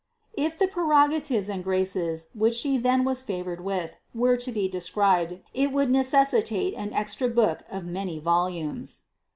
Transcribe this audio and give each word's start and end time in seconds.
If 0.33 0.57
the 0.57 0.65
prerogatives 0.67 1.47
and 1.47 1.63
graces, 1.63 2.29
which 2.33 2.55
She 2.55 2.77
then 2.79 3.03
was 3.03 3.21
favored 3.21 3.61
with, 3.61 3.97
were 4.15 4.35
to 4.35 4.51
be 4.51 4.67
described, 4.67 5.41
it 5.53 5.71
would 5.71 5.91
necessitate 5.91 6.73
an 6.73 6.91
extra 6.91 7.27
book 7.29 7.61
of 7.69 7.85
many 7.85 8.17
volumes. 8.17 9.01